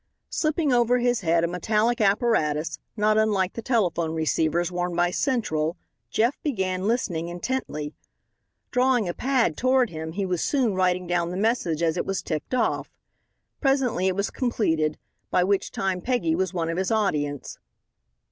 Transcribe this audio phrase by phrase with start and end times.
[0.31, 5.77] Slipping over his head a metallic apparatus, not unlike the telephone receivers worn by "Central,"
[6.09, 7.93] Jeff began listening intently.
[8.71, 12.23] Drawing a pad toward him, he was soon writing down the message as it was
[12.23, 12.89] ticked off.
[13.59, 14.97] Presently it was completed,
[15.29, 17.59] by which time Peggy was one of his audience.